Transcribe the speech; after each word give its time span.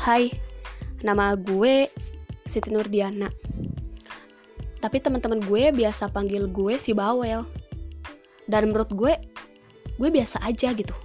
Hai, 0.00 0.32
nama 1.04 1.36
gue 1.36 1.92
Siti 2.48 2.72
Nurdiana. 2.72 3.28
Tapi 4.80 4.96
teman-teman 4.96 5.44
gue 5.44 5.76
biasa 5.76 6.08
panggil 6.08 6.48
gue 6.48 6.80
si 6.80 6.96
Bawel. 6.96 7.44
Dan 8.48 8.72
menurut 8.72 8.88
gue, 8.96 9.12
gue 10.00 10.08
biasa 10.08 10.40
aja 10.48 10.72
gitu. 10.72 10.96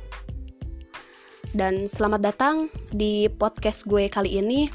Dan 1.51 1.91
selamat 1.91 2.21
datang 2.23 2.71
di 2.87 3.27
podcast 3.27 3.83
gue 3.83 4.07
kali 4.07 4.39
ini. 4.39 4.71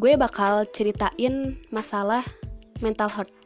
Gue 0.00 0.16
bakal 0.16 0.64
ceritain 0.72 1.60
masalah 1.68 2.24
mental 2.80 3.12
health. 3.12 3.36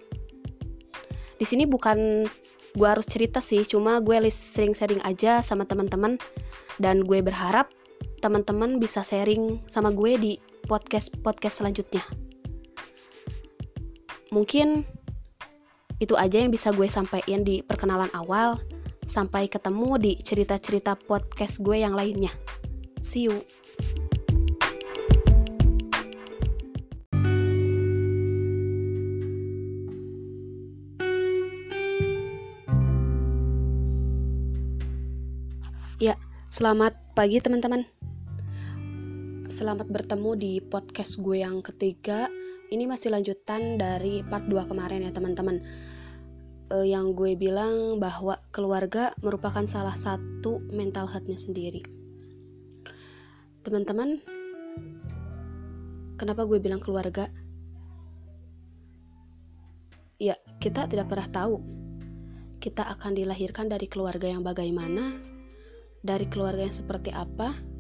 Di 1.35 1.43
sini 1.43 1.67
bukan 1.67 2.31
gue 2.79 2.87
harus 2.87 3.11
cerita 3.11 3.43
sih, 3.43 3.67
cuma 3.67 3.99
gue 3.99 4.23
list 4.23 4.55
sering 4.55 4.71
sharing 4.71 5.03
aja 5.03 5.43
sama 5.43 5.67
teman-teman 5.67 6.23
dan 6.79 7.03
gue 7.03 7.19
berharap 7.27 7.75
teman-teman 8.25 8.81
bisa 8.81 9.05
sharing 9.05 9.61
sama 9.69 9.93
gue 9.93 10.17
di 10.17 10.33
podcast-podcast 10.65 11.61
selanjutnya. 11.61 12.01
Mungkin 14.33 14.81
itu 16.01 16.17
aja 16.17 16.41
yang 16.41 16.49
bisa 16.49 16.73
gue 16.73 16.89
sampaikan 16.89 17.45
di 17.45 17.61
perkenalan 17.61 18.09
awal. 18.17 18.65
Sampai 19.05 19.53
ketemu 19.53 20.01
di 20.01 20.13
cerita-cerita 20.17 20.97
podcast 20.97 21.61
gue 21.61 21.85
yang 21.85 21.93
lainnya. 21.93 22.33
See 23.05 23.29
you. 23.29 23.45
Ya, 36.01 36.17
selamat 36.49 36.97
pagi 37.13 37.45
teman-teman. 37.45 38.04
Selamat 39.55 39.87
bertemu 39.87 40.35
di 40.35 40.59
podcast 40.59 41.23
gue 41.23 41.47
yang 41.47 41.63
ketiga. 41.63 42.27
Ini 42.75 42.91
masih 42.91 43.15
lanjutan 43.15 43.79
dari 43.79 44.27
part 44.27 44.51
2 44.51 44.67
kemarin 44.67 45.07
ya 45.07 45.15
teman-teman. 45.15 45.63
Uh, 46.75 46.83
yang 46.83 47.15
gue 47.15 47.39
bilang 47.39 48.03
bahwa 48.03 48.43
keluarga 48.51 49.15
merupakan 49.23 49.63
salah 49.63 49.95
satu 49.95 50.59
mental 50.75 51.07
health-nya 51.07 51.39
sendiri. 51.39 51.87
Teman-teman, 53.63 54.19
kenapa 56.19 56.51
gue 56.51 56.59
bilang 56.59 56.83
keluarga? 56.83 57.31
Ya, 60.19 60.35
kita 60.59 60.91
tidak 60.91 61.07
pernah 61.07 61.31
tahu 61.31 61.63
kita 62.59 62.91
akan 62.91 63.15
dilahirkan 63.15 63.71
dari 63.71 63.87
keluarga 63.87 64.27
yang 64.27 64.43
bagaimana, 64.43 65.15
dari 66.03 66.27
keluarga 66.27 66.67
yang 66.67 66.75
seperti 66.75 67.15
apa, 67.15 67.74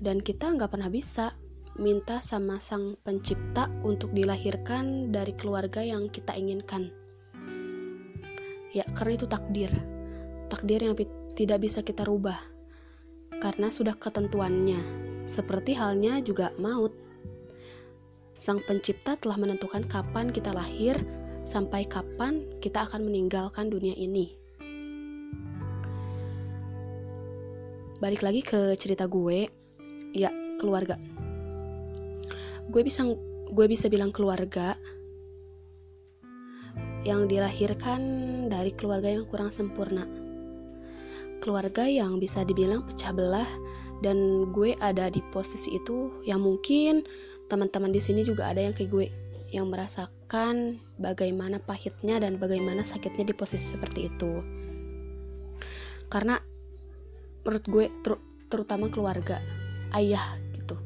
dan 0.00 0.22
kita 0.22 0.50
nggak 0.54 0.70
pernah 0.70 0.90
bisa 0.90 1.36
minta 1.74 2.22
sama 2.22 2.62
sang 2.62 2.94
pencipta 3.02 3.66
untuk 3.82 4.14
dilahirkan 4.14 5.10
dari 5.10 5.34
keluarga 5.34 5.82
yang 5.82 6.06
kita 6.06 6.34
inginkan. 6.38 6.90
Ya, 8.74 8.86
karena 8.94 9.12
itu 9.18 9.26
takdir. 9.26 9.70
Takdir 10.50 10.82
yang 10.82 10.94
tidak 11.34 11.58
bisa 11.62 11.82
kita 11.82 12.06
rubah. 12.06 12.38
Karena 13.38 13.70
sudah 13.70 13.94
ketentuannya. 13.98 14.78
Seperti 15.26 15.78
halnya 15.78 16.18
juga 16.22 16.50
maut. 16.58 16.94
Sang 18.34 18.58
pencipta 18.66 19.14
telah 19.14 19.38
menentukan 19.38 19.86
kapan 19.86 20.30
kita 20.30 20.50
lahir 20.50 20.98
sampai 21.46 21.86
kapan 21.86 22.42
kita 22.58 22.82
akan 22.82 23.06
meninggalkan 23.06 23.70
dunia 23.70 23.94
ini. 23.94 24.34
Balik 28.02 28.26
lagi 28.26 28.42
ke 28.42 28.74
cerita 28.74 29.06
gue, 29.06 29.48
ya 30.14 30.30
keluarga. 30.62 30.96
Gue 32.70 32.86
bisa 32.86 33.04
gue 33.50 33.66
bisa 33.68 33.90
bilang 33.92 34.14
keluarga 34.14 34.78
yang 37.04 37.28
dilahirkan 37.28 38.00
dari 38.48 38.72
keluarga 38.72 39.12
yang 39.12 39.28
kurang 39.28 39.52
sempurna. 39.52 40.08
Keluarga 41.44 41.84
yang 41.84 42.16
bisa 42.16 42.40
dibilang 42.46 42.88
pecah 42.88 43.12
belah 43.12 43.50
dan 44.00 44.48
gue 44.54 44.72
ada 44.80 45.12
di 45.12 45.20
posisi 45.28 45.76
itu 45.76 46.24
yang 46.24 46.40
mungkin 46.40 47.04
teman-teman 47.52 47.92
di 47.92 48.00
sini 48.00 48.24
juga 48.24 48.48
ada 48.48 48.64
yang 48.64 48.72
kayak 48.72 48.90
gue 48.90 49.06
yang 49.52 49.68
merasakan 49.68 50.80
bagaimana 50.98 51.60
pahitnya 51.62 52.18
dan 52.18 52.40
bagaimana 52.40 52.82
sakitnya 52.82 53.28
di 53.28 53.34
posisi 53.36 53.76
seperti 53.76 54.08
itu. 54.08 54.32
Karena 56.08 56.40
menurut 57.44 57.64
gue 57.68 57.86
ter 58.02 58.16
terutama 58.48 58.88
keluarga, 58.88 59.38
ayah 59.94 60.24
gitu. 60.52 60.76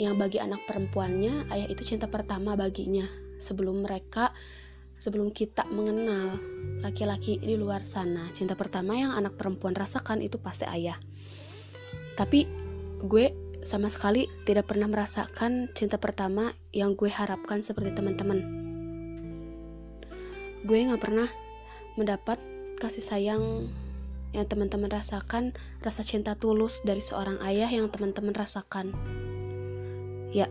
Yang 0.00 0.14
bagi 0.16 0.38
anak 0.40 0.64
perempuannya, 0.64 1.50
ayah 1.52 1.68
itu 1.68 1.82
cinta 1.84 2.08
pertama 2.08 2.56
baginya 2.56 3.04
sebelum 3.40 3.84
mereka 3.84 4.32
sebelum 5.00 5.32
kita 5.32 5.64
mengenal 5.72 6.36
laki-laki 6.84 7.40
di 7.40 7.56
luar 7.56 7.80
sana. 7.80 8.28
Cinta 8.36 8.52
pertama 8.52 9.00
yang 9.00 9.16
anak 9.16 9.34
perempuan 9.40 9.72
rasakan 9.72 10.20
itu 10.20 10.36
pasti 10.36 10.68
ayah. 10.68 11.00
Tapi 12.20 12.44
gue 13.00 13.32
sama 13.64 13.88
sekali 13.88 14.28
tidak 14.44 14.68
pernah 14.68 14.88
merasakan 14.92 15.72
cinta 15.72 15.96
pertama 15.96 16.52
yang 16.76 16.96
gue 16.96 17.08
harapkan 17.08 17.64
seperti 17.64 17.96
teman-teman. 17.96 18.40
Gue 20.68 20.84
gak 20.84 21.00
pernah 21.00 21.28
mendapat 21.96 22.36
kasih 22.76 23.04
sayang 23.04 23.72
yang 24.30 24.46
teman-teman 24.46 24.90
rasakan, 24.90 25.54
rasa 25.82 26.06
cinta 26.06 26.38
tulus 26.38 26.82
dari 26.86 27.02
seorang 27.02 27.42
ayah 27.42 27.66
yang 27.66 27.90
teman-teman 27.90 28.34
rasakan. 28.34 28.94
Ya, 30.30 30.46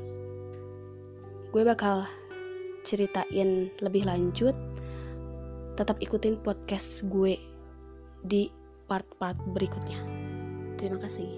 gue 1.56 1.64
bakal 1.64 2.04
ceritain 2.84 3.72
lebih 3.80 4.04
lanjut. 4.04 4.56
Tetap 5.80 6.04
ikutin 6.04 6.44
podcast 6.44 7.08
gue 7.08 7.40
di 8.20 8.52
part-part 8.92 9.40
berikutnya. 9.56 10.00
Terima 10.76 11.00
kasih. 11.00 11.30